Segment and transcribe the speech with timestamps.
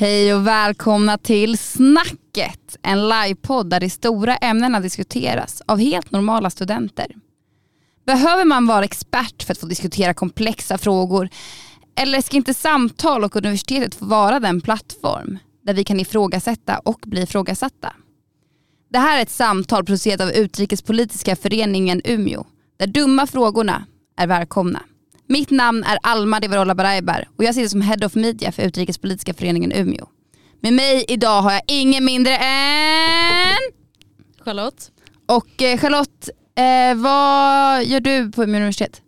[0.00, 6.50] Hej och välkomna till Snacket, en livepodd där de stora ämnena diskuteras av helt normala
[6.50, 7.06] studenter.
[8.06, 11.28] Behöver man vara expert för att få diskutera komplexa frågor?
[11.96, 17.00] Eller ska inte samtal och universitetet få vara den plattform där vi kan ifrågasätta och
[17.06, 17.92] bli ifrågasatta?
[18.90, 22.44] Det här är ett samtal producerat av Utrikespolitiska föreningen Umeå,
[22.76, 24.80] där dumma frågorna är välkomna.
[25.28, 29.34] Mitt namn är Alma Devarola Baraibar och jag sitter som Head of Media för Utrikespolitiska
[29.34, 30.06] föreningen Umeå.
[30.60, 33.56] Med mig idag har jag ingen mindre än...
[34.40, 34.90] Charlotte.
[35.26, 39.02] Och eh, Charlotte, eh, vad gör du på Umeå universitet?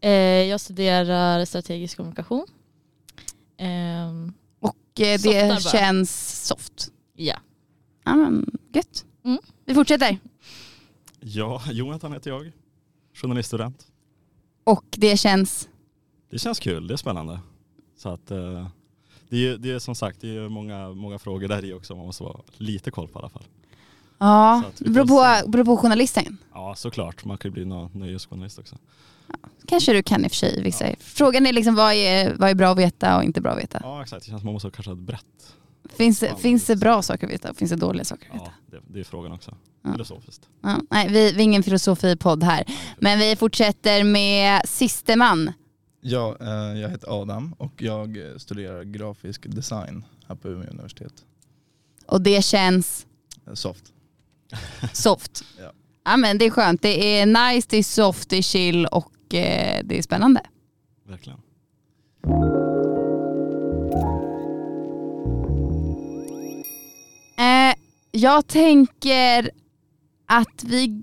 [0.00, 2.46] Eh, jag studerar strategisk kommunikation.
[3.58, 5.60] Ehm, Och Softar det bara.
[5.60, 6.88] känns soft.
[7.16, 7.36] ja.
[8.04, 9.04] Ja, men, gött.
[9.24, 9.38] Mm.
[9.66, 10.18] Vi fortsätter.
[11.20, 12.52] Ja, Jonathan heter jag.
[13.14, 13.86] Journaliststudent.
[14.68, 15.68] Och det känns...
[16.30, 17.40] Det känns kul, det är spännande.
[17.96, 18.66] Så att eh,
[19.28, 22.06] det, är, det är som sagt det är många, många frågor där i också man
[22.06, 23.44] måste vara lite koll på i alla fall.
[24.18, 26.38] Ja, det beror på, beror på journalisten.
[26.52, 28.76] Ja såklart, man kan ju bli nöjesjournalist också.
[29.66, 30.86] Kanske du kan i och för sig vissa.
[30.98, 33.80] Frågan är liksom vad är, vad är bra att veta och inte bra att veta.
[33.82, 35.56] Ja exakt, det känns som man måste kanske ha ett brett.
[35.96, 38.34] Finns, det, Ja, finns det bra saker att veta och finns det dåliga saker att
[38.36, 38.52] Ja, veta?
[38.86, 39.56] det, det är frågan också.
[39.84, 39.92] Ja.
[39.92, 40.48] Filosofiskt.
[40.62, 42.64] Ja, nej, vi, vi är ingen filosofipodd här.
[42.98, 45.52] Men vi fortsätter med siste man.
[46.00, 51.12] Ja, eh, jag heter Adam och jag studerar grafisk design här på Umeå universitet.
[52.06, 53.04] Och det känns
[53.46, 53.84] Eh, Soft.
[54.92, 55.44] soft.
[55.58, 55.72] Ja.
[56.04, 56.82] Ja men det är skönt.
[56.82, 60.40] Det är nice, det är soft, det är chill och eh, det är spännande.
[61.08, 61.38] Verkligen.
[68.10, 69.50] Jag tänker
[70.26, 71.02] att vi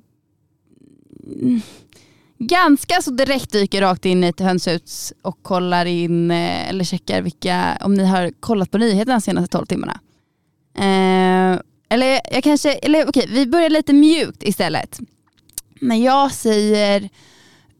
[2.38, 7.22] ganska så direkt dyker rakt in i ett hönshus och kollar in eh, eller checkar
[7.22, 10.00] vilka, om ni har kollat på nyheterna de senaste 12 timmarna.
[10.78, 15.00] Eh, eller jag kanske, eller okej vi börjar lite mjukt istället.
[15.82, 17.10] När jag säger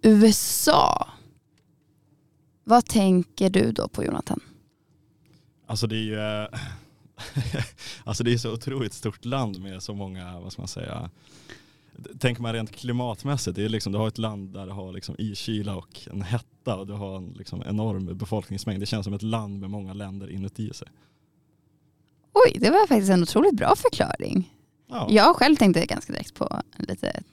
[0.02, 1.08] USA,
[2.64, 4.40] vad tänker du då på Jonathan?
[5.68, 6.60] Alltså det är ju eh,
[8.04, 11.10] alltså det är så otroligt stort land med så många, vad ska man säga,
[12.20, 15.16] tänker man rent klimatmässigt, det är liksom, du har ett land där du har liksom
[15.18, 18.80] iskyla och en hetta och du har en liksom enorm befolkningsmängd.
[18.80, 20.88] Det känns som ett land med många länder inuti sig.
[22.34, 24.54] Oj, det var faktiskt en otroligt bra förklaring.
[24.88, 27.24] Ja, Jag själv tänkte ganska direkt på lite,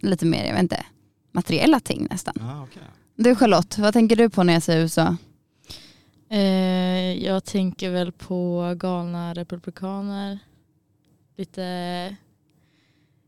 [0.00, 0.86] lite mer, jag vet inte,
[1.32, 2.34] materiella ting nästan.
[2.40, 2.82] Ah, okay.
[3.16, 5.16] Du Charlotte, vad tänker du på när jag säger USA?
[6.28, 10.38] Eh, jag tänker väl på galna republikaner.
[11.36, 12.16] Lite,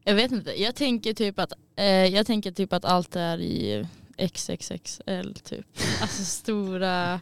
[0.04, 0.62] jag vet inte.
[0.62, 5.66] Jag tänker typ att, eh, jag tänker typ att allt är i XXXL typ.
[6.00, 7.20] Alltså stora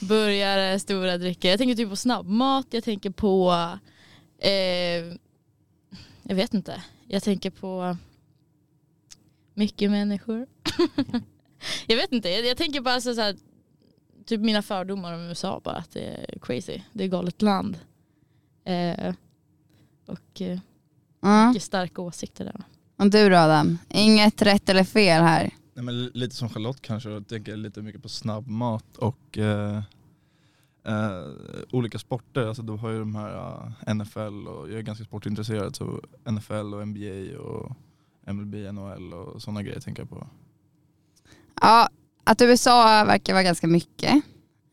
[0.00, 1.48] burgare, stora drycker.
[1.48, 3.54] Jag tänker typ på snabbmat, jag tänker på,
[4.38, 5.16] eh,
[6.22, 6.82] jag vet inte.
[7.08, 7.96] Jag tänker på
[9.54, 10.46] mycket människor.
[11.86, 13.36] jag vet inte, jag, jag tänker bara så så här,
[14.26, 16.80] typ mina fördomar om USA bara att det är crazy.
[16.92, 17.78] Det är galet land.
[18.64, 19.14] Eh,
[20.06, 20.58] och eh,
[21.24, 21.48] Mm.
[21.48, 22.64] mycket starka åsikter där.
[22.96, 23.78] Och du då Adam?
[23.88, 25.50] Inget rätt eller fel här.
[25.74, 29.76] Nej, men li- lite som Charlotte kanske, jag tänker lite mycket på snabbmat och eh,
[30.84, 31.26] eh,
[31.70, 32.46] olika sporter.
[32.46, 36.00] Alltså du har ju de här eh, NFL och jag är ganska sportintresserad så
[36.30, 37.76] NFL och NBA och
[38.34, 40.26] MLB, NHL och sådana grejer tänker jag på.
[41.60, 41.88] Ja,
[42.26, 44.14] att USA verkar vara ganska mycket.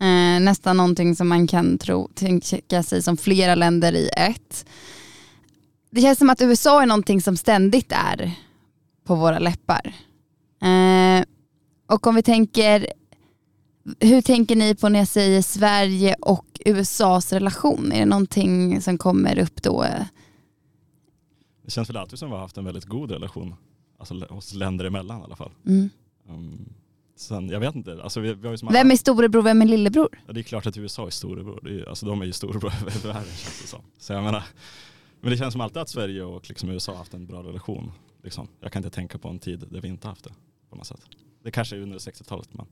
[0.02, 4.66] Eh, nästan någonting som man kan tro, tänka sig som flera länder i ett.
[5.92, 8.32] Det känns som att USA är någonting som ständigt är
[9.04, 9.94] på våra läppar.
[10.62, 11.26] Eh,
[11.88, 12.88] och om vi tänker,
[14.00, 17.92] hur tänker ni på när jag säger Sverige och USAs relation?
[17.92, 19.86] Är det någonting som kommer upp då?
[21.66, 23.56] Det känns väl alltid som vi har haft en väldigt god relation,
[24.00, 25.52] alltså oss länder emellan i alla fall.
[25.66, 25.90] Mm.
[26.30, 26.74] Um,
[27.16, 30.10] sen, jag vet inte, alltså vi, vi har ju Vem är storebror, vem är lillebror?
[30.28, 31.60] Ja, det är klart att USA är storebror.
[31.64, 33.82] Det är, alltså de är ju storebror över världen känns det som.
[33.98, 34.44] Så jag menar,
[35.22, 37.92] men det känns som alltid att Sverige och liksom USA har haft en bra relation.
[38.24, 38.48] Liksom.
[38.60, 40.34] Jag kan inte tänka på en tid där vi inte haft det
[40.70, 41.02] på något sätt.
[41.44, 42.66] Det kanske är under 60-talet men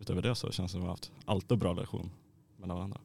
[0.00, 2.10] utöver det så känns det som att vi har haft alltid bra relation
[2.56, 3.00] mellan varandra.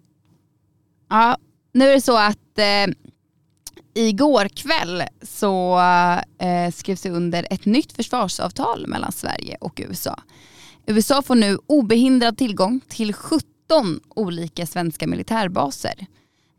[1.09, 1.37] Ja,
[1.71, 3.12] nu är det så att eh,
[3.93, 5.79] igår kväll så
[6.37, 10.19] eh, skrevs det under ett nytt försvarsavtal mellan Sverige och USA.
[10.85, 13.43] USA får nu obehindrad tillgång till 17
[14.09, 16.05] olika svenska militärbaser.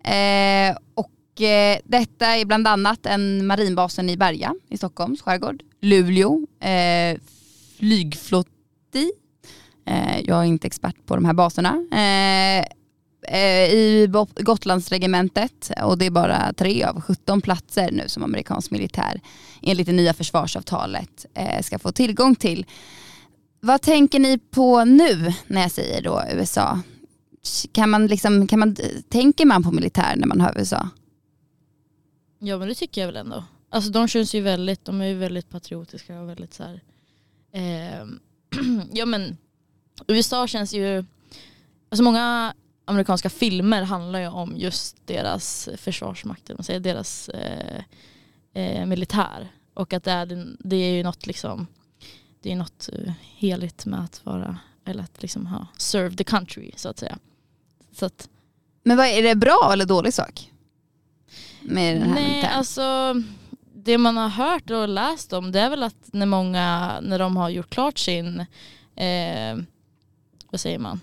[0.04, 6.46] Eh, och eh, detta är bland annat en marinbasen i Berga i Stockholms skärgård, Luleå,
[6.60, 7.18] eh,
[7.78, 9.12] flygflotti.
[9.86, 11.86] Eh, jag är inte expert på de här baserna.
[11.92, 12.66] Eh,
[13.28, 19.20] Eh, I Gotlandsregementet och det är bara tre av 17 platser nu som amerikansk militär
[19.62, 22.66] enligt det nya försvarsavtalet eh, ska få tillgång till.
[23.60, 26.80] Vad tänker ni på nu när jag säger då USA?
[27.72, 28.76] Kan man liksom, kan man,
[29.08, 30.88] tänker man på militär när man hör USA?
[32.38, 33.44] Ja men det tycker jag väl ändå.
[33.70, 36.80] Alltså de känns ju väldigt, de är ju väldigt patriotiska och väldigt så här.
[37.52, 38.06] Eh,
[38.92, 39.36] ja men
[40.06, 41.04] USA känns ju,
[41.88, 42.54] alltså många
[42.84, 47.82] amerikanska filmer handlar ju om just deras försvarsmakt, eller man säger, deras eh,
[48.54, 49.48] eh, militär.
[49.74, 51.66] Och att det är, det är ju något liksom,
[52.42, 56.70] det är något eh, heligt med att vara, eller att liksom ha serve the country
[56.76, 57.18] så att säga.
[57.92, 58.28] Så att,
[58.82, 60.50] Men vad är det bra eller dålig sak?
[61.62, 62.54] Med den här Nej, militären?
[62.54, 63.14] alltså
[63.74, 67.36] det man har hört och läst om det är väl att när många, när de
[67.36, 68.40] har gjort klart sin,
[68.96, 69.56] eh,
[70.50, 71.00] vad säger man,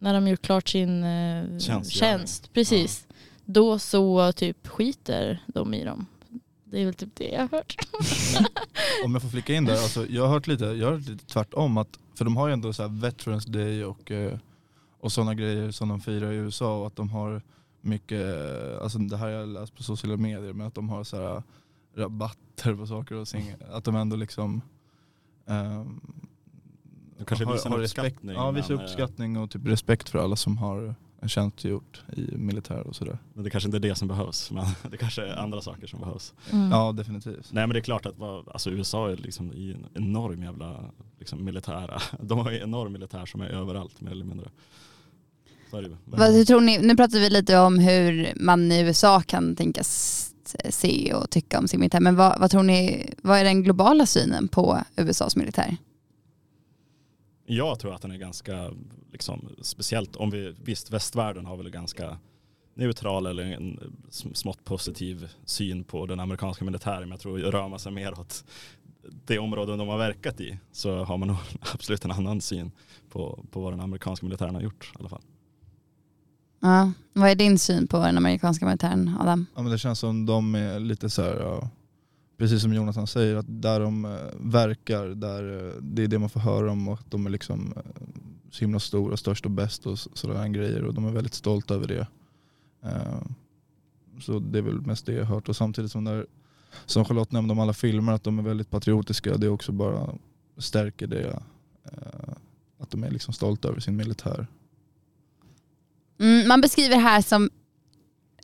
[0.00, 1.84] när de gjort klart sin eh, Tjänstgöring.
[1.84, 3.06] tjänst, precis,
[3.44, 6.06] då så typ skiter de i dem.
[6.64, 7.76] Det är väl typ det jag har hört.
[9.04, 11.26] Om jag får flika in där, alltså, jag har hört lite, jag har hört lite
[11.26, 11.78] tvärtom.
[11.78, 14.38] Att, för de har ju ändå så här Veterans Day och, eh,
[15.00, 17.42] och sådana grejer som de firar i USA och att de har
[17.80, 21.04] mycket, eh, alltså det här har jag läst på sociala medier, men att de har
[21.04, 21.42] så här
[21.96, 23.54] rabatter på saker och ting.
[23.70, 24.60] Att de ändå liksom
[25.46, 26.00] ehm,
[27.20, 28.36] De kanske har, visar har en uppskattning.
[28.36, 30.94] ja, visar men, eh, uppskattning och typ respekt för alla som har
[31.26, 33.18] tjänstgjort i militär och sådär.
[33.34, 34.50] Men det kanske inte är det som behövs.
[34.50, 36.34] Men det kanske är andra saker som behövs.
[36.52, 36.70] Mm.
[36.70, 37.48] Ja definitivt.
[37.52, 40.80] Nej men det är klart att alltså USA är liksom i en enorm jävla
[41.18, 42.00] liksom, militära.
[42.20, 44.48] De har ju enorm militär som är överallt mer eller mindre.
[46.04, 50.26] Vad, tror ni, nu pratar vi lite om hur man i USA kan tänkas
[50.70, 54.06] se och tycka om sin militär, men vad, vad tror ni, vad är den globala
[54.06, 55.76] synen på USAs militär?
[57.52, 58.70] Jag tror att den är ganska,
[59.12, 62.18] liksom, speciellt om vi, visst västvärlden har väl ganska
[62.74, 63.80] neutral eller en
[64.10, 67.00] sm- smått positiv syn på den amerikanska militären.
[67.00, 68.44] Men jag tror rör man sig mer åt
[69.26, 71.36] det områden de har verkat i så har man nog
[71.74, 72.72] absolut en annan syn
[73.08, 75.22] på, på vad den amerikanska militären har gjort i alla fall.
[76.60, 79.46] Ja, vad är din syn på den amerikanska militären, Adam?
[79.54, 81.70] Ja, men det känns som de är lite så här, ja,
[82.40, 84.10] precis som Jonathan säger, att där de eh,
[84.40, 87.72] verkar, där, eh, det är det man får höra om och att de är liksom
[87.76, 87.82] eh,
[88.50, 91.88] så himla stora, störst och bäst och sådana grejer och de är väldigt stolta över
[91.88, 92.06] det.
[94.20, 96.26] Så det är väl mest det jag har hört och samtidigt som, där,
[96.86, 100.14] som Charlotte nämnde om alla filmer, att de är väldigt patriotiska, det också bara
[100.58, 101.42] stärker det.
[102.78, 104.46] att de är liksom stolta över sin militär.
[106.20, 107.50] Mm, man beskriver det här som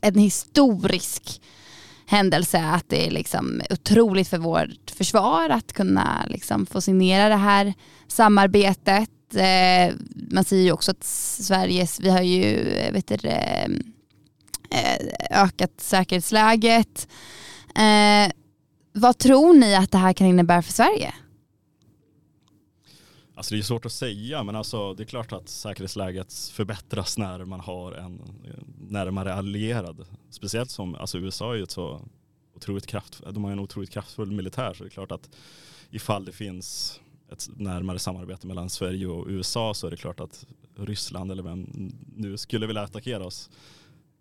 [0.01, 1.41] en historisk
[2.07, 7.35] händelse, att det är liksom otroligt för vårt försvar att kunna liksom få signera det
[7.35, 7.73] här
[8.07, 9.09] samarbetet.
[9.35, 9.95] Eh,
[10.31, 13.65] man säger ju också att Sveriges, vi har ju eh, vet du, eh,
[14.69, 17.07] eh, ökat säkerhetsläget.
[17.75, 18.31] Eh,
[18.93, 21.13] vad tror ni att det här kan innebära för Sverige?
[23.37, 27.45] Alltså det är svårt att säga men alltså det är klart att säkerhetsläget förbättras när
[27.45, 30.05] man har en eh, närmare allierad.
[30.29, 32.01] Speciellt som alltså USA är ju ett så
[32.55, 35.29] otroligt kraft, de har en otroligt kraftfull militär så det är klart att
[35.89, 36.99] ifall det finns
[37.31, 41.91] ett närmare samarbete mellan Sverige och USA så är det klart att Ryssland eller vem
[42.15, 43.49] nu skulle vilja attackera oss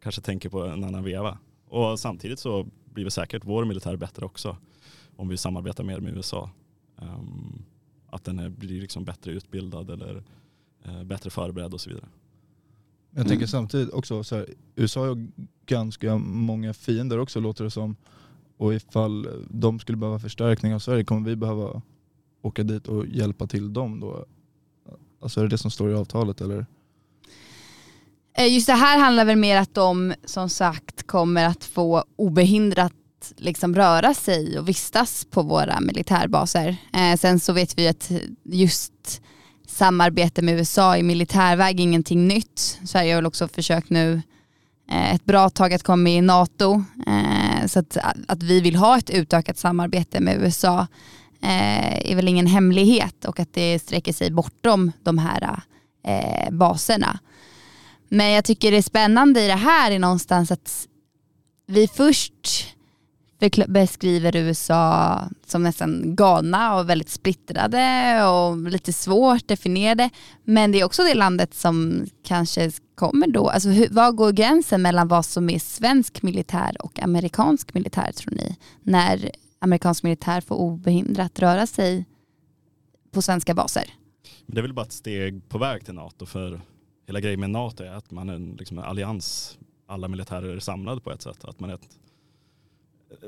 [0.03, 1.39] kanske tänker på en annan veva.
[1.69, 4.57] Och samtidigt så blir det säkert vår militär bättre också
[5.17, 6.51] om vi samarbetar mer med USA.
[6.97, 7.65] Um, ehm,
[8.17, 10.23] att den är, blir liksom bättre utbildad eller
[10.85, 12.07] eh, bättre förberedd och så vidare.
[13.11, 13.29] Jag Mm.
[13.29, 14.47] tänker samtidigt också så här,
[14.77, 15.29] USA har ju
[15.67, 17.97] ganska många fiender också låter det som.
[18.57, 21.83] Och ifall de skulle behöva förstärkning av Sverige kommer vi behöva
[22.43, 24.27] åka dit och hjälpa till dem då?
[25.21, 26.67] Alltså är det det som står i avtalet eller?
[28.39, 32.93] Eh, Just det här handlar väl mer att de som sagt kommer att få obehindrat
[33.37, 36.76] liksom röra sig och vistas på våra militärbaser.
[36.92, 38.11] Eh, sen så vet vi att
[38.45, 39.23] just
[39.66, 42.78] samarbete med USA i militärväg är ingenting nytt.
[42.85, 44.23] Sverige har väl också försökt nu
[44.90, 46.85] eh, ett bra tag att komma med i NATO.
[47.06, 47.97] Eh, så att,
[48.28, 50.87] att vi vill ha ett utökat samarbete med USA
[51.42, 55.61] eh, är väl ingen hemlighet och att det sträcker sig bortom de här
[56.06, 57.18] eh, baserna.
[58.09, 60.88] Men jag tycker det är spännande i det här är någonstans att
[61.66, 62.75] vi först
[63.69, 70.11] beskriver USA som nästan galna och väldigt splittrade och lite svårt definierade.
[70.45, 74.83] Men det är också det landet som kanske kommer då, alltså hur, vad går gränsen
[74.83, 78.57] mellan vad som är svensk militär och amerikansk militär tror ni?
[78.83, 82.07] När amerikansk militär får obehindrat röra sig
[83.11, 83.85] på svenska baser.
[84.47, 86.61] Det är väl bara ett steg på väg till NATO för
[87.07, 90.61] hela grejen med NATO är att man är en, liksom en allians, alla militärer är
[90.61, 91.45] samlade på ett sätt.
[91.45, 91.88] Att man är ett,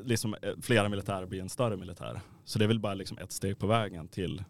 [0.04, 2.20] liksom eh, flera militärer blir en större militär.
[2.44, 4.44] Så det är väl bara liksom ett steg på vägen till,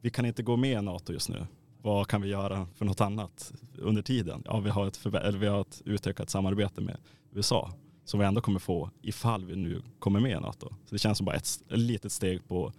[0.00, 1.46] vi kan inte gå med i NATO just nu.
[1.82, 4.42] Vad kan vi göra för något annat under tiden?
[4.44, 6.96] Ja, vi har ett, förvä- eller vi har ett utökat samarbete med
[7.32, 7.72] USA
[8.04, 10.68] som vi ändå kommer få ifall vi nu kommer med i NATO.
[10.68, 12.72] Så det känns som bara ett, ett litet steg på,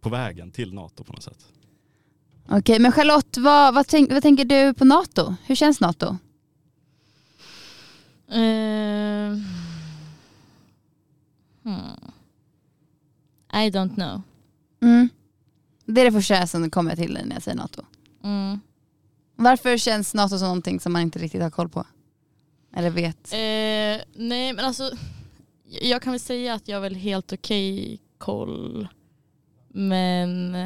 [0.00, 1.46] på vägen till NATO på något sätt.
[2.48, 5.34] Okej, men Charlotte, vad, vad, tänk, vad tänker du på NATO?
[5.46, 6.16] Hur känns NATO?
[8.28, 9.38] Eh,
[11.64, 12.12] hmm.
[13.52, 14.22] I don't know.
[14.82, 15.08] Mm.
[15.84, 17.82] Det är det första som kommer till när jag säger NATO.
[18.22, 18.60] Mm.
[19.36, 21.86] Varför känns NATO som någonting som man inte riktigt har koll på?
[22.76, 23.32] Eller vet?
[23.32, 24.90] Eh, nej men alltså,
[25.64, 28.88] jag kan väl säga att jag har väl helt okej koll.
[29.68, 30.56] Men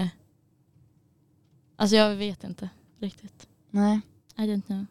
[1.76, 3.48] alltså jag vet inte riktigt.
[3.70, 4.00] Nej.
[4.36, 4.86] I don't know.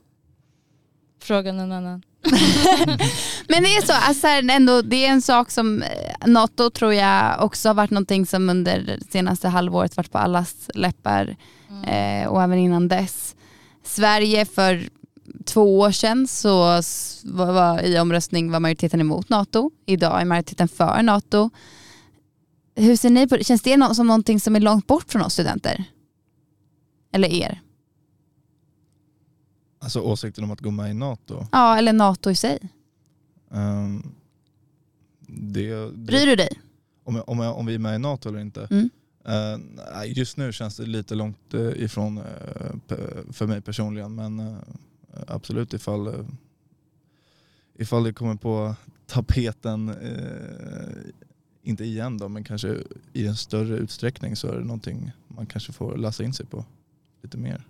[1.20, 2.04] Fråga någon annan.
[3.48, 5.90] Men det är så, alltså ändå, det är en sak som eh,
[6.26, 11.36] NATO tror jag också har varit någonting som under senaste halvåret varit på allas läppar
[11.88, 13.36] eh, och även innan dess.
[13.84, 14.90] Sverige för
[15.46, 16.60] två år sedan så
[17.24, 19.72] var, var, i omröstning var majoriteten emot NATO.
[19.86, 21.50] Idag är majoriteten för NATO.
[22.76, 23.44] Hur ser ni på det?
[23.44, 25.84] Känns det som någonting som är långt bort från oss studenter?
[27.14, 27.62] Eller er?
[29.80, 31.46] Alltså åsikten om att gå med i NATO.
[31.52, 32.70] Ja, eller NATO i sig.
[33.52, 34.04] ehm,
[35.28, 36.62] det, det, Bryr du dig?
[37.04, 38.68] om, jag, om, jag, om vi är med i NATO eller inte?
[38.72, 38.90] Mm.
[39.94, 42.20] Nej, just nu känns det lite långt eh, ifrån
[42.88, 44.56] pe- för mig personligen men eh,
[45.28, 46.14] absolut ifall, eh,
[47.76, 49.96] ifall det kommer på tapeten,
[51.64, 52.78] inte igen då men kanske
[53.14, 56.66] i en större utsträckning så är det någonting man kanske får läsa in sig på
[57.22, 57.68] lite mer.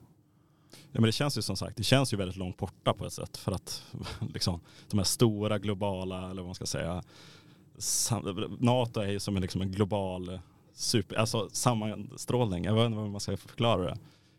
[0.91, 3.13] Ja, men det känns ju som sagt, det känns ju väldigt långt borta på ett
[3.13, 3.84] sätt för att
[4.34, 7.03] liksom, de här stora globala, eller vad man ska säga,
[7.77, 10.39] sam- NATO är ju som en, liksom en global eh,
[10.74, 13.98] super, alltså sammanstrålning, jag vet inte hur man ska förklara det.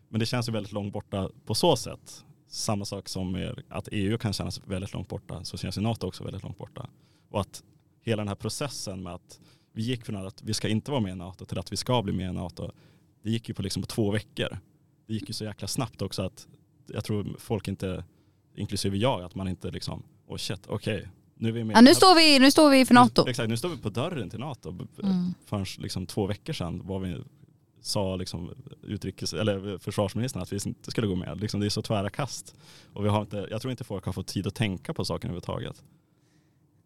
[0.09, 2.25] Men det känns ju väldigt långt borta på så sätt.
[2.47, 6.07] Samma sak som med att EU kan kännas väldigt långt borta, så känns ju NATO
[6.07, 6.89] också väldigt långt borta.
[7.29, 7.63] Och att
[8.01, 9.39] hela den här processen med att
[9.73, 12.01] vi gick från att vi ska inte vara med i NATO till att vi ska
[12.01, 12.71] bli med i NATO,
[13.23, 14.57] det gick ju på liksom på två veckor
[15.09, 16.47] det gick ju så jäkla snabbt också att
[16.87, 18.03] jag tror folk inte,
[18.55, 21.77] inklusive jag, att man inte liksom, oh shit, okej, nu är vi med.
[21.77, 23.23] Ja, nu, står vi, nu står vi för NATO.
[23.25, 24.87] Nu, exakt, nu står vi på dörren till NATO.
[25.03, 25.33] Mm.
[25.45, 27.17] Förrän liksom två veckor sedan var vi,
[27.81, 28.51] sa liksom
[28.83, 31.41] utrikes, eller försvarsministern att vi inte skulle gå med.
[31.41, 32.55] Liksom, det är så tvära kast.
[32.93, 35.29] Och vi har inte, jag tror inte folk har fått tid att tänka på saken
[35.29, 35.83] överhuvudtaget.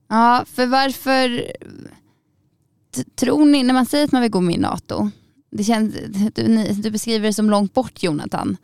[0.08, 1.51] Ja, för varför
[3.15, 5.10] tror ni, när man säger att man vill gå med i NATO,
[5.53, 5.95] det känns,
[6.36, 8.57] du, ni, du beskriver det som långt bort Jonathan,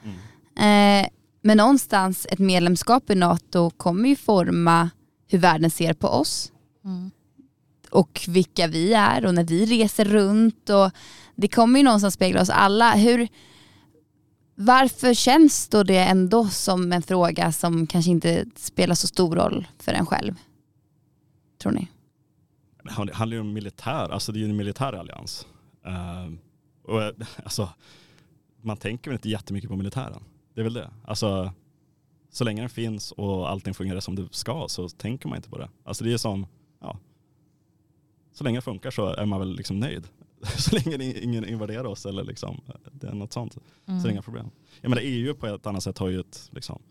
[0.57, 1.07] eh,
[1.41, 4.89] men någonstans ett medlemskap i NATO kommer ju forma
[5.27, 6.51] hur världen ser på oss
[6.85, 7.11] Mm.
[7.89, 10.91] och vilka vi är och när vi reser runt och
[11.35, 12.91] det kommer ju någonstans spegla oss alla.
[12.91, 13.27] Hur,
[14.55, 19.67] varför känns då det ändå som en fråga som kanske inte spelar så stor roll
[19.79, 20.35] för en själv?
[21.61, 21.87] Tror ni?
[22.83, 25.47] Det handlar ju om militär, alltså det är ju en militär allians.
[25.85, 26.39] Ehm,
[26.89, 27.69] och, eh, alltså,
[28.61, 30.23] man tänker väl inte jättemycket på militären.
[30.53, 30.91] Det är väl det.
[31.05, 31.53] Alltså,
[32.29, 35.57] så länge den finns och allting fungerar som det ska så tänker man inte på
[35.57, 35.69] det.
[35.83, 36.45] Alltså det är som,
[36.79, 36.97] ja,
[38.31, 40.07] så länge det funkar så är man väl liksom nöjd.
[40.57, 44.11] Så länge ingen invaderar oss eller liksom, det är något sånt så är det Mm.
[44.11, 44.49] inga problem.
[44.81, 46.81] Jag menar EU på ett annat sätt har ju ett, liksom,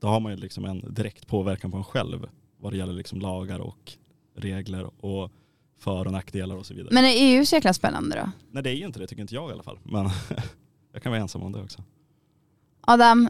[0.00, 3.20] då har man ju liksom en direkt påverkan på en själv vad det gäller liksom
[3.20, 3.92] lagar och
[4.34, 5.32] regler och
[5.78, 6.94] för och nackdelar och så vidare.
[6.94, 8.30] Men är EU så jäkla spännande då?
[8.50, 9.78] Nej det är ju inte det, tycker inte jag i alla fall.
[9.82, 10.10] Men
[10.92, 11.82] jag kan vara ensam om det också.
[12.80, 13.28] Adam,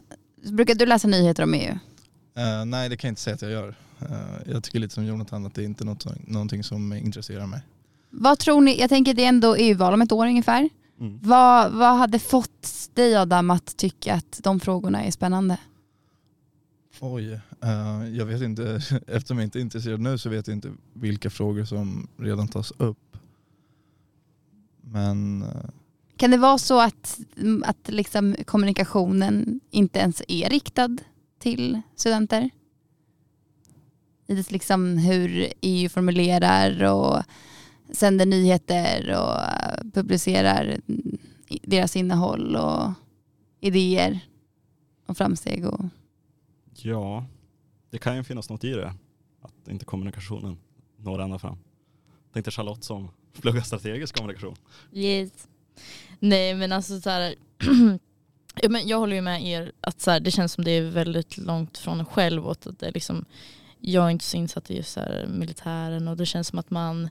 [0.51, 1.71] brukar du läsa nyheter om EU?
[2.37, 3.75] Eh, nej det kan jag inte säga att jag gör.
[4.01, 7.47] Eh, jag tycker lite som Jonathan att det är inte något, som- någonting som intresserar
[7.47, 7.61] mig.
[8.09, 10.69] Vad tror ni, jag tänker det är ändå EU-val om ett år ungefär.
[10.99, 11.19] Mm.
[11.23, 15.57] Vad, vad hade fått dig Adam att tycka att de frågorna är spännande?
[16.99, 20.71] Oj, uh, jag vet inte, eftersom jag inte är intresserad nu så vet jag inte
[20.93, 23.17] vilka frågor som redan tas upp.
[24.81, 25.69] Men eh,
[26.17, 27.19] Kan det vara så att,
[27.63, 30.97] att liksom kommunikationen inte ens är riktad
[31.39, 32.49] till studenter?
[34.27, 37.23] I det liksom hur EU formulerar och
[37.91, 40.77] sänder nyheter och eh, publicerar
[41.61, 42.91] deras innehåll och
[43.59, 44.19] idéer
[45.05, 45.65] och framsteg.
[45.65, 45.85] Och...
[46.81, 47.25] Ja,
[47.89, 48.93] det kan ju finnas något i det.
[49.41, 50.57] Att inte kommunikationen
[50.97, 51.57] når ända fram.
[52.33, 53.09] Tänkte Charlotte som
[53.41, 54.55] pluggar strategisk kommunikation.
[54.93, 55.47] Yes.
[56.19, 57.35] Nej men alltså så här,
[58.61, 60.81] Ja, men jag håller ju med er att så här, det känns som det är
[60.81, 63.25] väldigt långt från en själv och att det är liksom,
[63.79, 66.69] jag är inte så insatt i just så här, militären och det känns som att
[66.69, 67.09] man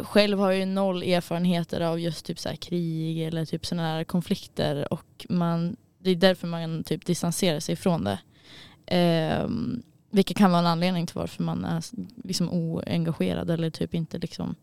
[0.00, 4.04] själv har ju noll erfarenheter av just typ så här, krig eller typ sådana här
[4.04, 8.18] konflikter och man, det är därför man typ distanserar sig från det.
[8.90, 9.48] Eh,
[10.10, 11.84] vilket kan vara en anledning till varför man är
[12.24, 14.54] liksom oengagerad eller typ inte liksom,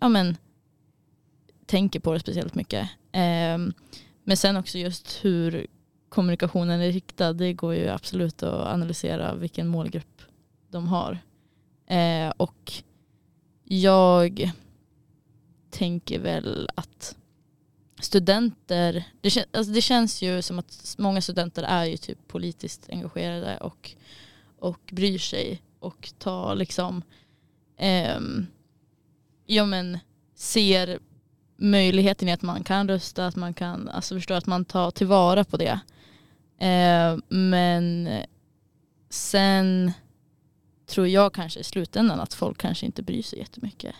[0.00, 0.36] ja men
[1.66, 2.88] tänker på det speciellt mycket.
[3.12, 3.58] Eh,
[4.24, 5.66] men sen också just hur
[6.08, 10.22] kommunikationen är riktad, det går ju absolut att analysera vilken målgrupp
[10.70, 11.18] de har.
[11.86, 12.72] Eh, och
[13.64, 14.52] jag
[15.70, 17.16] tänker väl att
[18.04, 22.88] studenter, det, kän, alltså det känns ju som att många studenter är ju typ politiskt
[22.90, 23.90] engagerade och,
[24.58, 27.02] och bryr sig och tar liksom,
[27.76, 28.20] eh,
[29.46, 29.98] ja men
[30.34, 30.98] ser
[31.56, 35.44] möjligheten i att man kan rösta, att man kan, alltså förstå att man tar tillvara
[35.44, 35.80] på det.
[36.66, 38.08] Eh, men
[39.10, 39.92] sen
[40.86, 43.94] tror jag kanske i slutändan att folk kanske inte bryr sig jättemycket.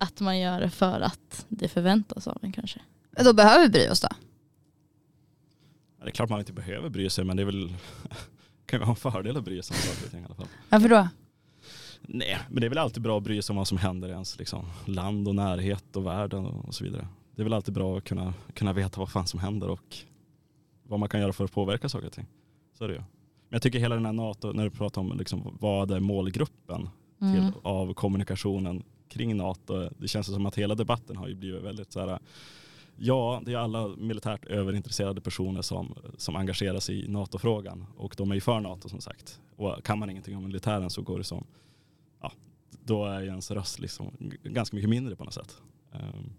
[0.00, 2.80] Att man gör det för att det förväntas av en kanske.
[3.24, 4.08] Då behöver vi bry oss då?
[5.98, 7.74] Ja, det är klart man inte behöver bry sig men det är väl
[8.66, 10.46] kan ju vara en fördel att bry sig om saker och ting i alla fall.
[10.68, 11.08] Varför då?
[12.02, 14.12] Nej, men det är väl alltid bra att bry sig om vad som händer i
[14.12, 17.08] ens liksom, land och närhet och världen och så vidare.
[17.36, 19.96] Det är väl alltid bra att kunna, kunna veta vad fan som händer och
[20.82, 22.26] vad man kan göra för att påverka saker och ting.
[22.78, 23.00] Så är det ju.
[23.00, 26.88] Men jag tycker hela den här NATO, när du pratar om liksom, vad är målgruppen
[27.22, 27.34] Mm.
[27.34, 29.88] till, av kommunikationen kring NATO.
[29.98, 32.18] Det känns som att hela debatten har ju blivit väldigt så här,
[32.96, 38.30] ja det är alla militärt överintresserade personer som, som engagerar sig i NATO-frågan och de
[38.30, 39.40] är ju för NATO som sagt.
[39.56, 41.46] Och kan man ingenting om militären så går det som,
[42.20, 42.32] ja
[42.84, 45.56] då är ju ens röst liksom ganska mycket mindre på något sätt.
[45.92, 46.32] Ehm,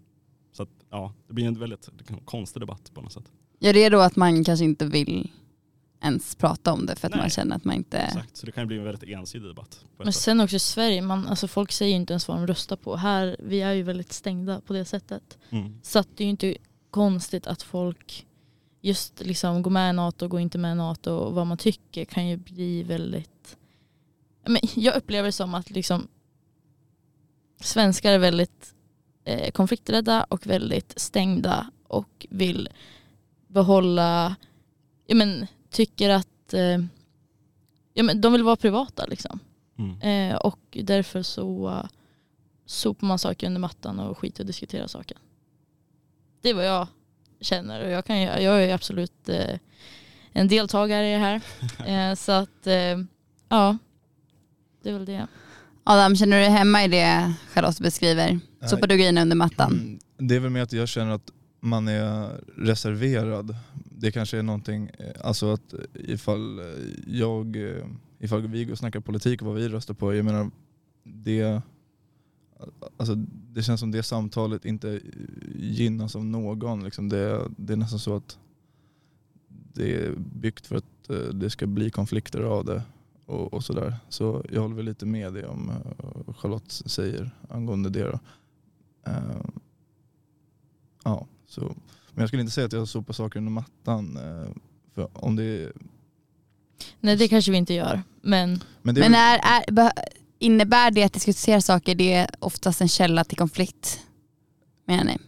[0.52, 1.88] så att ja, det blir en väldigt
[2.24, 3.32] konstig debatt på något sätt.
[3.58, 5.30] Ja det är då att man kanske inte vill
[6.02, 7.22] ens prata om det för att Nej.
[7.22, 7.98] man känner att man inte...
[7.98, 9.84] Exakt, så det kan ju bli en väldigt ensidig debatt.
[9.96, 10.22] Men sätt.
[10.22, 12.96] sen också i Sverige, man, alltså folk säger ju inte ens vad de röstar på.
[12.96, 15.38] Här, vi är ju väldigt stängda på det sättet.
[15.50, 15.80] Mm.
[15.82, 16.56] Så att det är ju inte
[16.90, 18.26] konstigt att folk
[18.80, 22.04] just liksom går med i NATO, går inte med i NATO och vad man tycker
[22.04, 23.56] kan ju bli väldigt...
[24.46, 26.08] Men jag upplever det som att liksom
[27.60, 28.74] svenskar är väldigt
[29.24, 32.68] eh, konflikträdda och väldigt stängda och vill
[33.46, 34.36] behålla,
[35.06, 36.78] ja men tycker att eh,
[37.94, 39.38] ja, men de vill vara privata liksom.
[39.78, 40.00] Mm.
[40.30, 41.84] Eh, och därför så uh,
[42.66, 45.18] sopar man saker under mattan och skiter och diskuterar saken.
[46.42, 46.86] Det är vad jag
[47.40, 49.58] känner och jag, kan, ju- jag är absolut eh,
[50.32, 51.40] en deltagare i det här.
[52.10, 52.98] Eh, så att eh,
[53.48, 53.78] ja,
[54.82, 55.26] det är väl det.
[55.84, 58.40] Adam, känner du dig hemma i det Charlotte beskriver?
[58.70, 59.72] Sopar du grejerna under mattan?
[59.72, 61.30] Mm, Det är väl mer att jag känner att
[61.64, 63.56] man är reserverad.
[63.84, 66.64] Det kanske är någonting, eh, alltså att ifall eh,
[67.06, 67.86] jag, eh,
[68.18, 70.50] ifall vi går och snackar politik och vad vi röstar på, jag menar
[71.04, 71.62] det,
[72.96, 73.14] alltså
[73.52, 75.00] det känns som det samtalet inte
[75.54, 76.84] gynnas av någon.
[76.84, 78.38] Liksom det, det är nästan så att
[79.74, 82.82] det är byggt för att det ska bli konflikter av det
[83.26, 83.96] och, och sådär.
[84.08, 85.72] Så jag håller väl lite med det om
[86.36, 88.18] Charlotte säger angående det då.
[89.08, 89.44] Uh,
[91.04, 91.60] ja, så.
[92.10, 94.16] Men jag skulle inte säga att jag sopar saker under mattan.
[94.16, 94.50] eh,
[94.94, 95.72] för om det,
[97.00, 98.02] Nej det kanske vi inte gör.
[98.22, 99.40] Men men det är Men är,
[99.78, 99.92] är,
[100.38, 104.00] innebär det att diskutera saker, det är oftast en källa till konflikt?
[104.86, 105.18] Menar ni?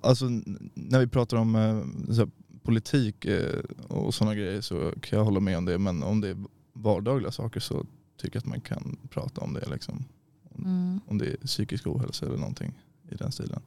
[0.00, 0.26] alltså,
[0.74, 2.30] när vi pratar om eh, så här,
[2.62, 5.78] politik eh, och sådana grejer så kan jag hålla med om det.
[5.78, 6.36] Men om det är
[6.72, 9.70] vardagliga saker så tycker jag att man kan prata om det.
[9.70, 10.04] Liksom.
[10.42, 11.00] Om, mm.
[11.06, 12.78] om det är psykisk ohälsa eller någonting
[13.10, 13.62] i den stilen.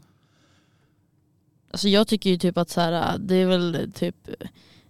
[1.74, 4.16] Alltså jag tycker ju typ att så här, det är väl typ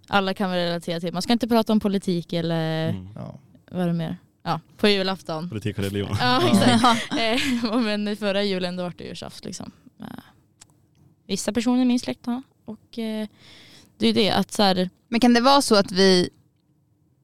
[0.08, 3.10] alla kan väl relatera till, man ska inte prata om politik eller Mm.
[3.16, 3.40] Ja.
[3.72, 4.18] vad är det mer?
[4.44, 5.50] Ja, på julafton.
[5.50, 6.18] Politik och religion.
[6.20, 7.14] Ja exakt.
[7.14, 9.72] Eh, men förra julen då var det ju tjafs liksom.
[11.28, 12.42] Vissa personer i min släkt har.
[12.66, 13.28] Och eh,
[13.98, 16.30] det är det att så här, Men kan det vara så att vi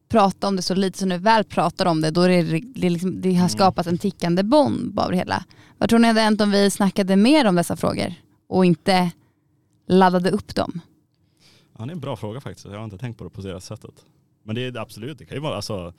[0.10, 2.60] pratar om det så lite så när vi väl pratar om det, då är det,
[2.76, 3.50] det, liksom, det har Mm.
[3.50, 5.44] skapat en tickande bomb av det hela.
[5.78, 8.14] Vad tror ni hade hänt om vi snackade mer om dessa frågor
[8.48, 9.12] och inte
[9.90, 10.82] laddade upp dem?
[11.78, 12.66] Ja, det är en bra fråga faktiskt.
[12.66, 14.06] Jag har inte tänkt på det på det sättet.
[14.44, 15.94] Men det är absolut, det kan ju vara, alltså,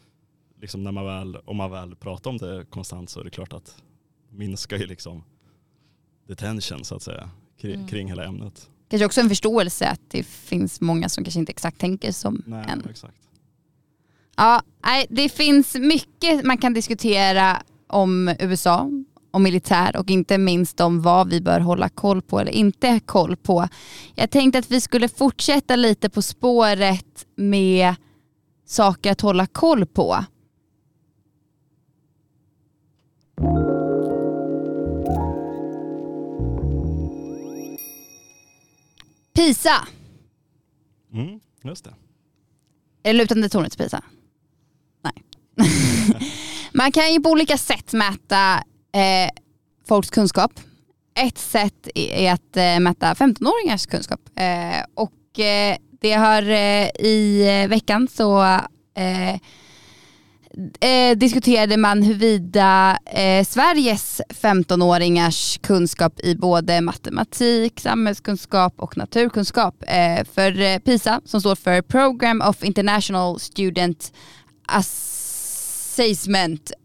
[0.60, 3.52] liksom när man väl, om man väl pratar om det konstant så är det klart
[3.52, 3.82] att
[4.30, 5.24] minskar ju liksom
[6.28, 7.86] the tension så att säga kring, Mm.
[7.88, 8.70] kring hela ämnet.
[8.88, 12.64] Kanske också en förståelse att det finns många som kanske inte exakt tänker som Nej,
[12.68, 12.84] en.
[12.90, 13.16] exakt.
[14.36, 18.90] Ja, nej, det finns mycket man kan diskutera om USA
[19.30, 23.36] och militär och inte minst om vad vi bör hålla koll på eller inte koll
[23.36, 23.68] på.
[24.14, 27.94] Jag tänkte att vi skulle fortsätta lite på spåret med
[28.66, 30.24] saker att hålla koll på.
[39.32, 39.86] PISA,
[41.12, 41.90] Mm, just det.
[43.02, 44.04] är det lutande tornet PISA?
[45.02, 45.22] Nej.
[46.72, 49.30] Man kan ju på olika sätt mäta eh,
[49.88, 50.52] folks kunskap.
[51.14, 54.20] Ett sätt är att eh, mäta 15-åringars kunskap.
[54.36, 58.42] Eh, och eh, det har eh, i eh, veckan så
[58.94, 59.34] eh,
[60.80, 69.74] eh, diskuterade man huruvida eh, Sveriges 15-åringars kunskap i både matematik, samhällskunskap och naturkunskap.
[69.86, 74.12] Eh, för eh, PISA, som står för Program of International Student
[74.66, 75.09] Assessment,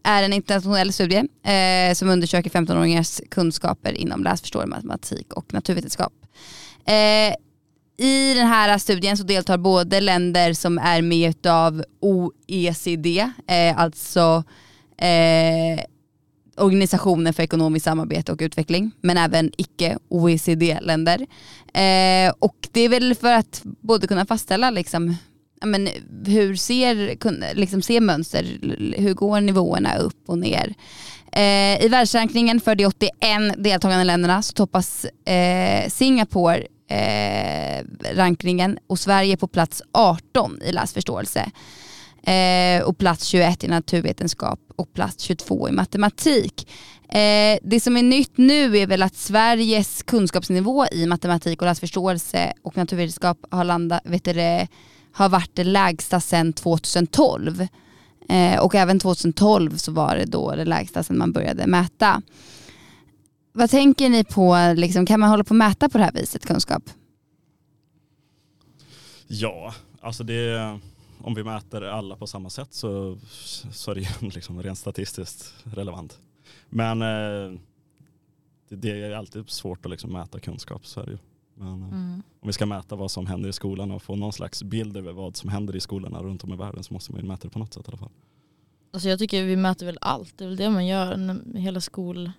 [0.02, 6.12] är en internationell studie eh, som undersöker 15-åringars kunskaper inom läsförståelse, matematik och naturvetenskap.
[6.86, 7.34] Eh,
[7.98, 14.44] i den här studien så deltar både länder som är med av OECD, eh, alltså
[14.98, 15.84] eh,
[16.58, 21.26] Organisationen för ekonomiskt samarbete och utveckling, men även icke-OECD-länder.
[21.74, 25.16] Eh, och det är väl för att både kunna fastställa liksom,
[25.64, 25.88] men,
[26.26, 28.58] hur ser, liksom, ser mönster,
[28.96, 30.74] hur går nivåerna upp och ner.
[31.32, 33.12] Eh, I världsrankingen för de 81
[33.56, 41.50] deltagande länderna så toppas eh, Singapore eh, rankningen och Sverige på plats 18 i läsförståelse.
[42.26, 46.68] Eh, och plats 21 i naturvetenskap och plats 22 i matematik.
[47.08, 52.52] Eh, det som är nytt nu är väl att Sveriges kunskapsnivå i matematik och läsförståelse
[52.62, 54.68] och naturvetenskap har, landat, vet du, det,
[55.16, 57.66] har varit det lägsta sedan 2012.
[58.28, 62.22] Eh, och även 2012 så var det då det lägsta sedan man började mäta.
[63.52, 66.46] Vad tänker ni på, liksom, kan man hålla på att mäta på det här viset
[66.46, 66.82] kunskap?
[69.26, 70.78] Ja, alltså det,
[71.22, 73.18] om vi mäter alla på samma sätt så,
[73.72, 76.18] så är det ju liksom rent statistiskt relevant.
[76.68, 77.58] Men eh,
[78.68, 81.18] det, det är alltid svårt att liksom mäta kunskap, så är det ju.
[81.58, 82.22] Men eh, Mm.
[82.40, 85.12] om vi ska mäta vad som händer i skolan och få någon slags bild över
[85.12, 87.50] vad som händer i skolorna runt om i världen så måste man ju mäta det
[87.52, 88.10] på något sätt i alla fall.
[88.92, 92.30] Alltså jag tycker vi mäter väl allt, det är väl det man gör, hela, skol,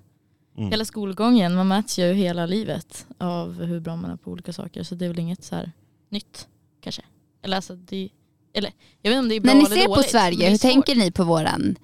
[0.58, 0.70] Mm.
[0.72, 1.56] hela skolgången.
[1.56, 5.06] Man mäts ju hela livet av hur bra man är på olika saker så det
[5.06, 5.72] är väl inget så här
[6.10, 6.48] nytt
[6.82, 7.02] kanske.
[7.42, 8.10] Eller alltså det,
[8.54, 10.50] eller jag vet inte om det är bra När ni ser på dåligt, men Sverige,
[10.50, 11.76] hur tänker ni på våran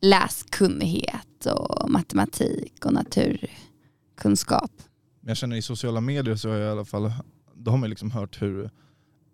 [0.00, 4.72] läskunnighet och matematik och naturkunskap?
[5.20, 7.12] Men jag känner i sociala medier så har jag i alla fall,
[7.54, 8.70] då har man liksom hört hur,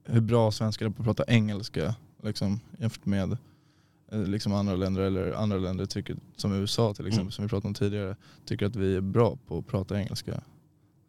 [0.04, 3.36] hur bra svenskar är på att prata engelska liksom, jämfört med
[4.12, 7.30] eh, liksom andra länder eller andra länder tycker, som USA till exempel Mm.
[7.32, 10.40] som vi pratade om tidigare, tycker att vi är bra på att prata engelska.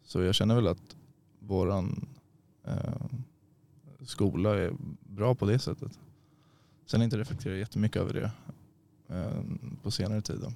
[0.04, 0.96] Så jag känner väl att
[1.38, 2.08] våran
[2.64, 3.06] eh,
[4.02, 5.98] skola är bra på det sättet.
[6.86, 8.30] Sen har jag inte reflekterat jättemycket över det
[9.16, 9.42] eh,
[9.82, 10.36] på senare tid.
[10.40, 10.52] Då.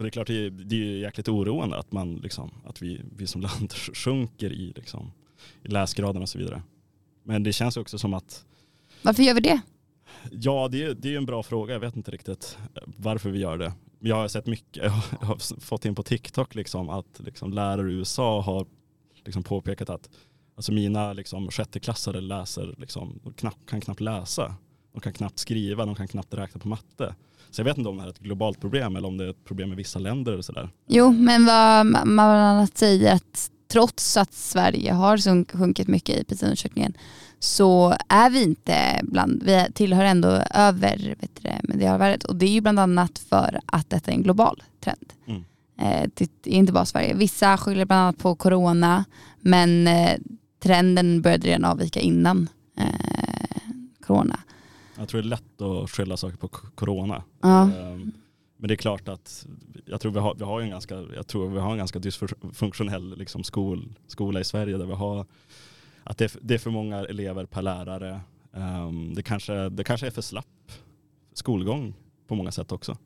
[0.00, 3.00] Men det är klart, det är, det är jäkligt oroande att, man liksom, att vi,
[3.16, 5.12] vi som land sjunker i, liksom,
[5.62, 6.62] i läsgraden och så vidare.
[7.22, 8.44] Men det känns också som att,
[9.02, 9.60] Varför gör vi det?
[10.30, 13.58] ja det är, det är en bra fråga, jag vet inte riktigt varför vi gör
[13.58, 13.72] det.
[13.98, 14.82] Jag har sett mycket,
[15.20, 18.66] jag har fått in på TikTok liksom, att liksom, lärare i USA har
[19.24, 20.10] liksom, påpekat att
[20.56, 24.54] alltså, mina liksom, sjätteklassare läser, liksom, de knappt, kan knappt läsa.
[24.92, 27.14] De kan knappt skriva, de kan knappt räkna på matte.
[27.50, 29.30] Så jag vet inte om det här är ett globalt problem eller om det är
[29.30, 30.70] ett problem med vissa länder eller sådär.
[30.88, 36.16] Jo, men vad man bland annat säger att trots att Sverige har sjunk- sjunkit mycket
[36.20, 36.94] i PISA-undersökningen
[37.38, 41.14] så är vi inte bland, vi tillhör ändå över
[41.62, 45.12] medialvärdet och det är ju bland annat för att detta är en global trend.
[45.26, 45.44] Mm.
[45.80, 47.14] Eh, Det är inte bara Sverige.
[47.14, 49.04] Vissa skyller bland annat på corona
[49.40, 50.18] men eh,
[50.62, 52.48] trenden började redan avvika innan
[52.78, 53.60] eh,
[54.06, 54.40] corona.
[55.00, 57.22] Jag tror det är lätt att skylla saker på corona.
[57.40, 57.62] Ja.
[57.62, 58.12] Ehm,
[58.56, 59.46] Men det är klart att
[59.86, 63.18] jag tror vi har, vi har, en, ganska, jag tror vi har en ganska dysfunktionell
[63.18, 65.26] liksom skol, skola i Sverige där vi har
[66.04, 68.20] att det är, det är för många elever per lärare.
[68.52, 70.72] Ehm, det, kanske, det kanske är för slapp
[71.32, 71.94] skolgång
[72.26, 72.96] på många sätt också.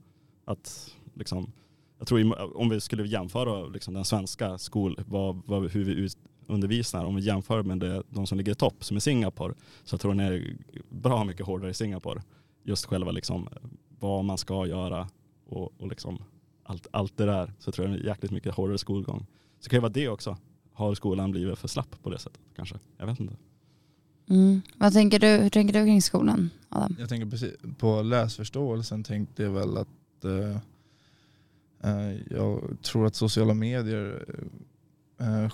[0.44, 1.52] Att liksom,
[1.98, 6.18] jag tror om vi skulle jämföra liksom den svenska skol, vad, vad, hur vi ut,
[6.46, 9.54] undervisar, om vi jämför med det, de som ligger i topp som är Singapore,
[9.84, 10.56] så jag tror den är
[10.88, 12.22] bra mycket hårdare i Singapore.
[12.62, 13.48] Just själva liksom,
[14.00, 15.08] vad man ska göra
[15.46, 16.18] och, och liksom
[16.62, 17.52] allt, allt det där.
[17.58, 19.26] Så tror jag det är jäkligt mycket hårdare skolgång.
[19.58, 20.36] Så det kan ju vara det också.
[20.72, 22.78] Har skolan blivit för slapp på det sättet kanske?
[22.98, 23.36] Jag vet inte.
[24.28, 24.62] Mm.
[24.76, 26.96] Vad tänker du, hur tänker du kring skolan Adam?
[26.98, 30.58] Jag tänker precis på läsförståelsen tänkte jag väl att eh,
[31.84, 34.24] Eh, jag tror att sociala medier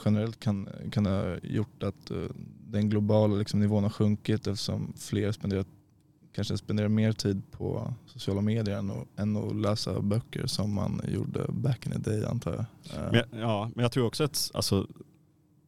[0.05, 2.16] generellt kan, kan ha gjort att eh,
[2.66, 5.64] den globala liksom, nivån har sjunkit eftersom fler spenderar,
[6.33, 11.01] kanske spenderar mer tid på sociala medier än att, än att läsa böcker som man
[11.09, 12.61] gjorde back in the day antar jag.
[12.61, 14.87] Eh, Men, jag- ja, men jag tror också att alltså,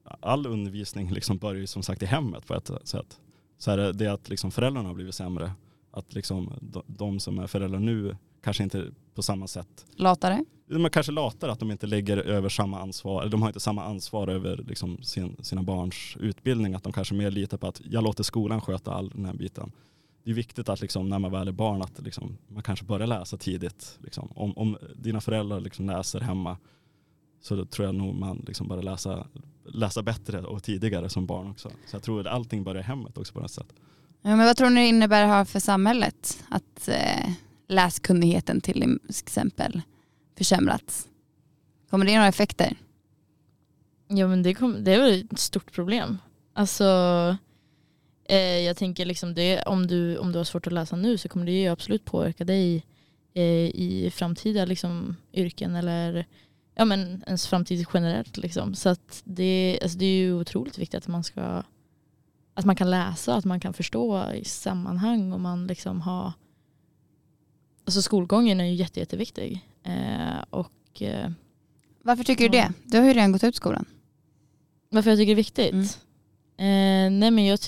[0.05, 3.21] all undervisning liksom börjar ju som sagt i hemmet på ett sätt.
[3.59, 5.53] Så är det, det att liksom föräldrarna har blivit sämre.
[5.91, 10.45] Att liksom de, de som är föräldrar nu kanske inte på samma sätt Latare?
[10.73, 13.61] De är kanske latare att de inte lägger över samma ansvar, eller de har inte
[13.61, 17.81] samma ansvar över liksom sin, sina barns utbildning, att de kanske mer litar på att
[17.85, 19.73] jag låter skolan sköta all den här biten.
[20.25, 23.07] Det är viktigt att liksom, när man väl är barn att liksom, man kanske börjar
[23.07, 23.99] läsa tidigt.
[24.03, 24.33] Liksom.
[24.35, 26.57] Om, om dina föräldrar liksom läser hemma
[27.41, 29.27] så då tror jag nog man liksom börjar läsa,
[29.65, 31.69] läsa bättre och tidigare som barn också.
[31.87, 33.73] Så jag tror att allting börjar i hemmet också på något sätt.
[34.23, 37.31] Ja, men vad tror ni det innebär för samhället att eh,
[37.69, 39.83] läskunnigheten till exempel
[40.37, 41.09] försämrats?
[41.91, 42.77] Kommer det några effekter?
[44.09, 46.19] Ja men det, kom, det är väl ett stort problem.
[46.53, 46.85] Alltså
[48.29, 51.29] eh, jag tänker liksom det, om, du, om du har svårt att läsa nu så
[51.29, 52.85] kommer det ju absolut påverka dig
[53.35, 56.27] eh, i framtida liksom, yrken eller
[56.75, 58.37] ja, men ens framtid generellt.
[58.37, 58.75] Liksom.
[58.75, 61.63] Så att det, alltså, det är ju otroligt viktigt att man ska
[62.55, 66.33] att man kan läsa, att man kan förstå i sammanhang och man liksom har
[67.85, 69.69] Alltså skolgången är ju jätte, jätteviktig.
[69.85, 71.31] Eh, och eh,
[72.03, 72.73] Varför tycker du det?
[72.85, 73.85] Du har ju redan gått ut skolan.
[74.89, 75.99] Varför jag tycker det är viktigt?
[76.57, 77.15] Mm.
[77.17, 77.59] Eh, nej men jag,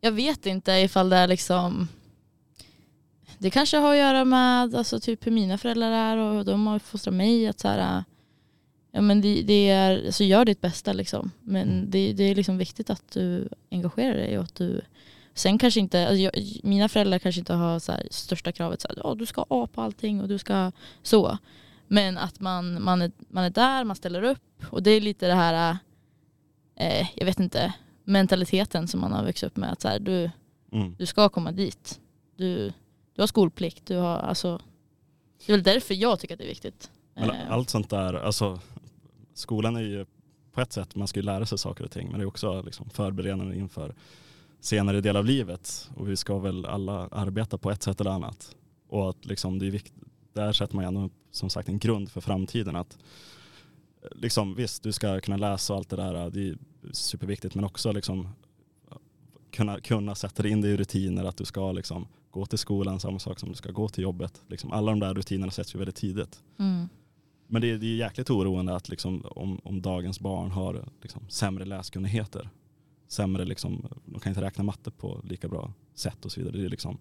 [0.00, 1.88] jag vet inte ifall det är liksom
[3.38, 6.78] Det kanske har att göra med alltså, typ hur mina föräldrar är och de har
[6.78, 8.04] fostrat mig att så här,
[8.92, 11.30] ja, men det, det är, alltså, gör ditt bästa liksom.
[11.40, 11.90] Men Mm.
[11.90, 14.80] det, det är liksom viktigt att du engagerar dig och att du
[15.34, 18.88] Sen kanske inte, alltså, jag, mina föräldrar kanske inte har så här, största kravet så
[18.88, 21.38] här, "Ja, du ska A på allting och du ska så.
[21.88, 25.26] Men att man, man, är, man är där, man ställer upp och det är lite
[25.26, 25.76] det här
[26.76, 27.72] eh, jag vet inte,
[28.04, 29.72] mentaliteten som man har växt upp med.
[29.72, 30.30] Att så här, du,
[30.72, 30.94] Mm.
[30.98, 32.00] du ska komma dit.
[32.36, 32.72] Du,
[33.14, 33.86] du har skolplikt.
[33.86, 34.60] Du har, alltså,
[35.46, 36.90] det är väl därför jag tycker att det är viktigt.
[37.14, 38.60] Men Eh, allt sånt där, alltså
[39.34, 40.06] skolan är ju
[40.52, 42.62] på ett sätt, man ska ju lära sig saker och ting, men det är också
[42.62, 43.94] liksom förberedande inför
[44.62, 45.90] senare del av livet.
[45.94, 48.56] Och vi ska väl alla arbeta på ett sätt eller annat.
[48.88, 49.94] Och att liksom det är viktigt,
[50.32, 52.76] där sätter man ju ändå som sagt en grund för framtiden.
[52.76, 52.98] Att
[54.02, 56.56] eh, liksom, visst, du ska kunna läsa och allt det där, det är
[56.92, 58.28] superviktigt, men också liksom
[59.50, 63.18] kunna, kunna sätta in det i rutiner, att du ska liksom gå till skolan, samma
[63.18, 64.42] sak som du ska gå till jobbet.
[64.46, 66.42] Liksom, alla de där rutinerna sätts ju väldigt tidigt.
[66.58, 66.88] mm.
[67.46, 71.28] Men det är, det är jäkligt oroande att liksom, om, om dagens barn har liksom,
[71.28, 72.50] sämre läskunnigheter.
[73.12, 76.56] Sämre, liksom, de kan inte räkna matte på lika bra sätt och så vidare.
[76.56, 76.98] Det är, liksom,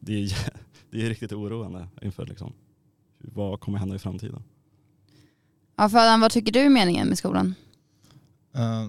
[0.00, 0.52] det är,
[0.90, 2.52] det är riktigt oroande inför liksom,
[3.18, 4.42] vad kommer hända i framtiden.
[5.76, 7.54] Ja, för Adam, vad tycker du är meningen med skolan?
[8.54, 8.88] Eh,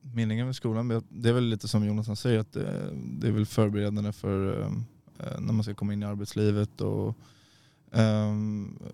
[0.00, 3.46] meningen med skolan, det är väl lite som Jonathan säger, att det, det är väl
[3.46, 4.72] förberedande för eh,
[5.18, 7.16] eh, när man ska komma in i arbetslivet och
[7.92, 8.34] eh,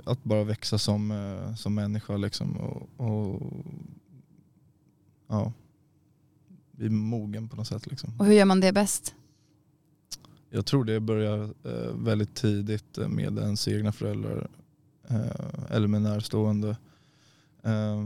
[0.05, 3.43] att bara växa som, eh, som människa liksom och, och
[5.29, 5.53] ja,
[6.73, 7.87] bli mogen på något sätt.
[7.87, 8.15] Liksom.
[8.19, 9.15] Och hur gör man det bäst?
[10.51, 14.49] Jag tror det börjar eh, väldigt tidigt eh, med ens egna föräldrar
[15.09, 16.77] eh, eller med närstående.
[17.63, 18.03] Eh,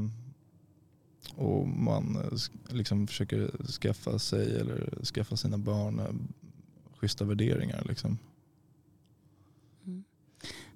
[1.34, 6.28] och man liksom försöker skaffa sig eller skaffa sina barn
[6.96, 7.84] schyssta värderingar.
[7.88, 8.18] Liksom.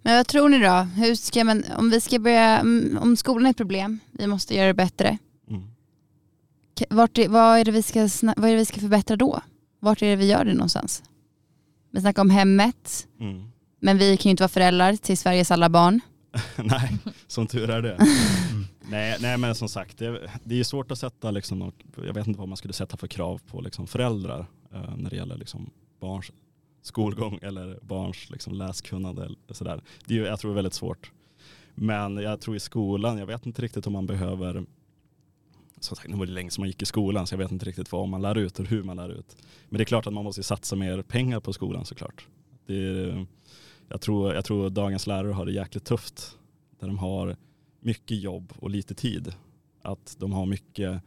[0.02, 0.72] Men vad tror ni då?
[0.72, 4.54] Hur ska man, om vi ska börja, mm, om skolan är ett problem, vi måste
[4.54, 5.18] göra det bättre.
[6.90, 6.96] Mm.
[6.96, 8.00] Vart är, vad, är det vi ska,
[8.36, 9.40] vad är det vi ska förbättra då?
[9.80, 11.02] Vart är det vi gör det någonstans?
[11.90, 13.44] Vi snackar om hemmet, Mm.
[13.80, 16.00] men vi kan ju inte vara föräldrar till Sveriges alla barn.
[16.56, 17.98] nej, som tur är det.
[18.80, 21.72] nej, nej men som sagt, det, det är ju svårt att sätta, liksom,
[22.06, 25.16] jag vet inte vad man skulle sätta för krav på liksom, föräldrar eh, när det
[25.16, 26.30] gäller liksom, barns
[26.82, 29.24] skolgång eller barns liksom, läskunnande.
[29.24, 29.82] eller Sådär.
[30.06, 31.12] Det är, jag tror det är väldigt svårt.
[31.74, 34.64] Men jag tror i skolan, jag vet inte riktigt om man behöver
[35.80, 37.64] som sagt, nu var det länge som man gick i skolan så jag vet inte
[37.64, 39.36] riktigt vad man lär ut och hur man lär ut.
[39.68, 42.26] Men det är klart att man måste satsa mer pengar på skolan såklart.
[42.66, 43.26] Det är,
[43.88, 46.38] jag, tror, jag tror dagens lärare har det jäkligt tufft.
[46.80, 47.36] Där de har
[47.80, 49.34] mycket jobb och lite tid.
[49.82, 51.02] Att de har mycket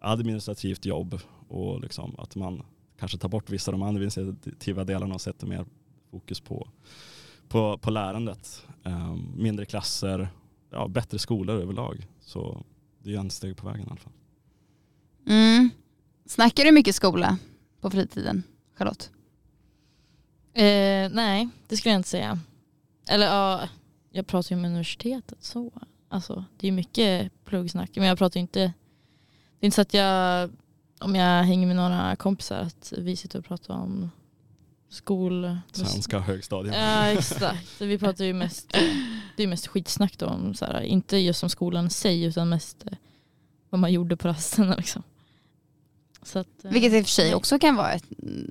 [0.00, 2.62] administrativt jobb och liksom att man
[2.98, 5.66] kanske tar bort vissa av de administrativa delarna och sätter mer
[6.10, 6.68] fokus på,
[7.48, 8.66] på, på lärandet.
[8.82, 10.28] Um, mindre klasser,
[10.70, 12.06] ja, bättre skolor överlag.
[12.20, 12.64] Så
[13.04, 14.12] det är ju en steg på vägen i alla fall.
[15.26, 15.70] Mm.
[16.26, 17.38] Snackar du mycket skola
[17.80, 18.42] på fritiden,
[18.74, 19.10] Charlotte?
[20.52, 22.38] Eh, nej, det skulle jag inte säga.
[23.08, 23.68] Eller ja,
[24.10, 25.72] jag pratar ju om universitetet så.
[26.08, 27.90] Alltså det är mycket pluggsnack.
[27.94, 28.60] Men jag pratar ju inte,
[29.58, 30.50] det är inte så att jag,
[31.00, 34.10] om jag hänger med några kompisar att vi sitter och pratar om
[34.94, 35.58] skol...
[35.72, 36.74] Svenska högstadiet.
[36.74, 37.80] Ja exakt.
[37.80, 38.76] Vi pratar ju mest,
[39.36, 42.48] det är mest skitsnack då om så här, inte just om skolan i sig utan
[42.48, 42.92] mest eh,
[43.70, 45.02] vad man gjorde på rasterna liksom.
[46.22, 48.04] Så att, eh, Vilket i och för sig också kan vara ett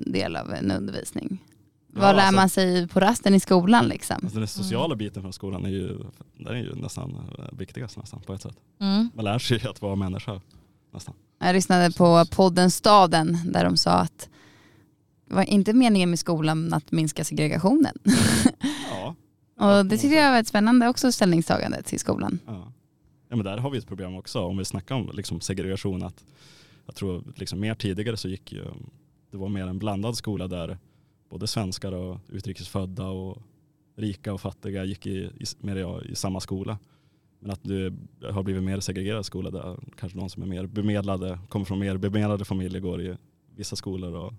[0.07, 1.43] del av en undervisning.
[1.95, 4.17] Ja, Vad lär alltså- man sig på rasten i skolan liksom?
[4.23, 5.97] Alltså den sociala biten från skolan är ju,
[6.37, 8.55] den är ju nästan eh, viktigast nästan på ett sätt.
[8.79, 9.09] Mm.
[9.15, 10.41] Man lär sig att vara människa
[10.93, 11.13] nästan.
[11.39, 14.29] Jag lyssnade på podden Staden där de sa att
[15.33, 17.97] var inte meningen med skolan att minska segregationen.
[18.89, 19.15] Ja.
[19.55, 22.39] Och det tyckte jag var ett spännande också ställningstagande till skolan.
[22.45, 22.71] Ja.
[23.29, 26.03] ja men där har vi ett problem också om vi snackar om liksom segregation.
[26.03, 26.23] Att
[26.85, 28.65] jag tror liksom mer tidigare så gick ju,
[29.31, 30.77] det var mer en blandad skola där
[31.29, 33.37] både svenskar och utrikesfödda och
[33.95, 36.77] rika och fattiga gick i, i, mer i, samma skola.
[37.39, 37.93] Men att det
[38.31, 41.97] har blivit mer segregerad skola där kanske de som är mer bemedlade, kommer från mer
[41.97, 43.15] bemedlade familjer går i
[43.55, 44.33] vissa skolor och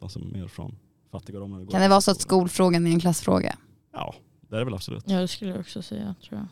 [0.00, 0.76] de som är mer från
[1.12, 3.56] fattigare områden Kan det vara så att skolfrågan är en klassfråga?
[3.92, 4.14] Ja,
[4.48, 5.04] det är det väl absolut.
[5.06, 6.46] Ja det skulle jag också säga tror jag.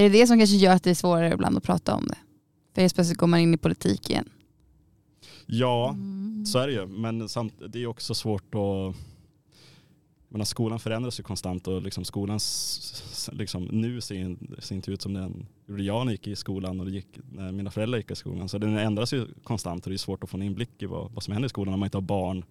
[0.00, 2.18] Är det det som kanske gör att det är svårare ibland att prata om det?
[2.74, 4.28] För helt plötsligt går man in i politik igen.
[5.46, 6.46] Ja, Mm.
[6.46, 8.96] Så är det ju, men samt, det är också svårt att...
[10.28, 14.92] Menar, skolan förändras ju konstant och liksom skolan s- s- liksom, nu ser, ser inte
[14.92, 17.70] ut som den gjorde jag när jag gick i skolan och det gick när mina
[17.70, 18.48] föräldrar gick i skolan.
[18.48, 21.12] Så den ändras ju konstant och det är svårt att få en inblick i vad,
[21.12, 22.44] vad som händer i skolan när man inte har barn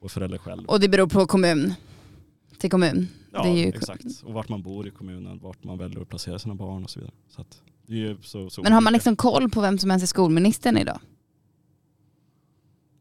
[0.00, 0.66] och föräldrar själv.
[0.66, 1.74] Och det beror på kommun
[2.58, 3.08] till kommun.
[3.32, 4.04] ja, ju- exakt.
[4.24, 7.00] Och vart man bor i kommunen, vart man väljer att placera sina barn och så
[7.00, 7.14] vidare.
[7.28, 7.44] Så
[8.22, 10.98] så, så Men har man liksom koll på vem som ens är skolministern idag?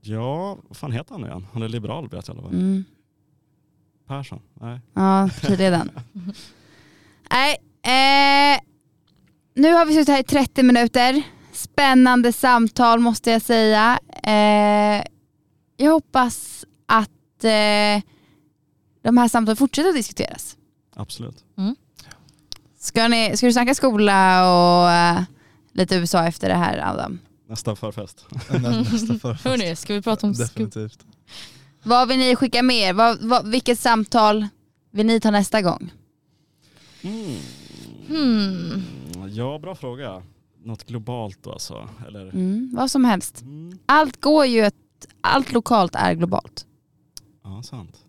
[0.02, 1.46] Ja, vad fan heter han nu igen?
[1.54, 2.60] Han är liberal vet jag i alla fall.
[2.60, 2.84] Mm.
[4.08, 4.42] Persson?
[4.62, 4.82] Nej.
[4.94, 5.92] Ja, partiledaren.
[7.32, 8.60] Nej, eh,
[9.56, 11.24] nu har vi suttit här i 30 minuter.
[11.54, 14.00] Spännande samtal måste jag säga.
[14.24, 15.04] Eh,
[15.78, 18.04] jag hoppas att eh,
[19.04, 20.58] de här samtalen fortsätter att diskuteras.
[20.96, 21.44] Absolut.
[22.80, 25.22] Ska, ni, ska du snacka skola och eh,
[25.74, 27.20] lite USA efter det här Adam?
[27.48, 28.26] Nästa förfest.
[28.92, 29.46] Nästa förfest.
[29.46, 30.48] Hörni, ska vi prata om skol?
[30.48, 31.06] Definitivt.
[31.86, 32.94] Vad vill ni skicka med er?
[32.94, 34.48] Vad, vad, vilket samtal
[34.92, 35.92] vill ni ta nästa gång?
[37.02, 37.38] Mm.
[38.08, 38.84] Hmm.
[39.30, 40.24] Ja, bra fråga.
[40.64, 41.90] Något globalt då alltså?
[42.08, 42.22] Eller?
[42.22, 43.42] Mm, vad som helst.
[43.42, 43.80] Mm.
[43.86, 44.76] Allt går ju att,
[45.22, 46.66] allt lokalt är globalt.
[47.44, 48.05] Ja, sant.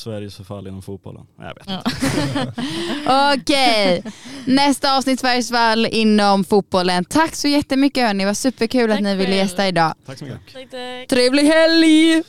[0.00, 1.26] Sveriges förfall inom fotbollen.
[1.38, 2.52] Nej, jag vet inte.
[3.34, 4.02] Okej,
[4.46, 7.04] nästa avsnitt Sveriges fall inom fotbollen.
[7.04, 9.94] Tack så jättemycket hörni, det var superkul tack att ni ville gästa idag.
[10.06, 10.52] Tack så mycket.
[10.52, 11.08] Tack, tack.
[11.08, 12.22] Trevlig helg!